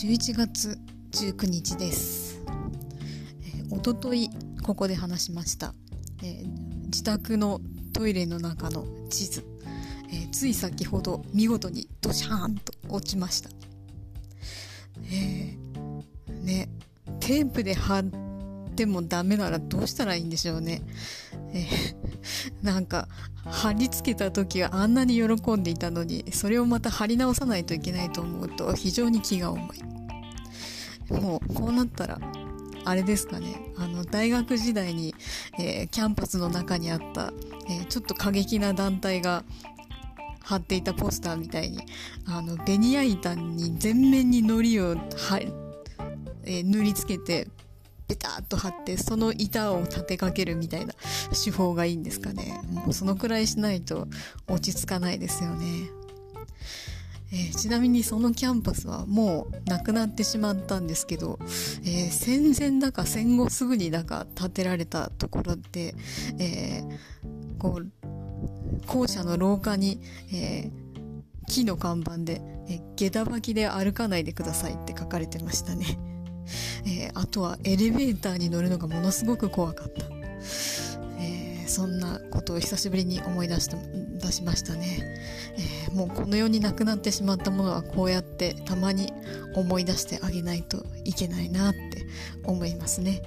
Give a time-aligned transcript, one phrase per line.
[0.00, 0.78] 11月
[1.10, 2.40] 19日です、
[3.42, 4.30] えー、おととい
[4.62, 5.74] ここで話しました、
[6.22, 7.60] えー、自宅の
[7.92, 9.44] トイレの中の地図、
[10.12, 13.50] えー、つい先ほど見事にドシャーンと落ちました。
[15.10, 16.68] えー、ね
[17.18, 18.04] テープで貼っ
[18.78, 20.82] てもダメならどうしたらいいんでしょうね。
[21.52, 23.08] えー、 なんか
[23.44, 29.82] 貼り付けた時はあんなに喜んでいたのにそれをまた貼り直さないといけないと思うと非常に気が重い。
[31.20, 32.20] もうこうなったら
[32.84, 33.72] あれですかね。
[33.76, 35.14] あの大学時代に、
[35.58, 37.32] えー、キャンパスの中にあった、
[37.68, 39.42] えー、ちょっと過激な団体が
[40.40, 41.80] 貼っていたポスターみたいに
[42.26, 45.40] あのベニヤ板に全面に糊をは、
[46.44, 47.48] えー、塗りつけて
[48.08, 50.94] ペタッと貼ってその板を立てかけるみたいな
[51.44, 54.08] 手法がいいんですかねもうそのくらいしないと
[54.48, 55.66] 落ち着かないですよね、
[57.32, 61.38] えー、ちなみにそのキャンパスはもうなくなってしまったんですけど、
[61.84, 65.94] えー、戦前だか戦後すぐにだか建てられたところで、
[66.38, 70.00] えー、こう校舎の廊下に、
[70.32, 70.70] え
[71.48, 76.17] 木の看板で、え下駄履きで歩かないでくださいって書かれてましたね。
[76.86, 80.04] えー、あとはエレベーターに乗るのがものすごく怖かった。
[81.20, 85.18] えー、そんなことを久しぶりに思い出した、出しましたね。
[85.56, 89.12] えー、もうこの世になくなってしまったものはこうやってたまに
[89.54, 92.06] 思い出してあげないといけないなって
[92.44, 93.22] 思いますね。